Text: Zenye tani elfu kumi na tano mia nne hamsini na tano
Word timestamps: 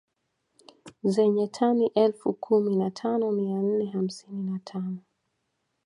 Zenye 1.03 1.47
tani 1.47 1.87
elfu 1.95 2.33
kumi 2.33 2.75
na 2.75 2.91
tano 2.91 3.31
mia 3.31 3.57
nne 3.61 3.85
hamsini 3.85 4.43
na 4.51 4.59
tano 4.59 4.97